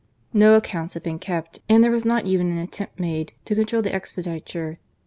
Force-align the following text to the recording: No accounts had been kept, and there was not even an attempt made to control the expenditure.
No 0.33 0.55
accounts 0.55 0.95
had 0.95 1.03
been 1.03 1.19
kept, 1.19 1.59
and 1.69 1.83
there 1.83 1.91
was 1.91 2.05
not 2.05 2.25
even 2.25 2.49
an 2.49 2.57
attempt 2.57 2.99
made 2.99 3.33
to 3.45 3.53
control 3.53 3.83
the 3.83 3.95
expenditure. 3.95 4.79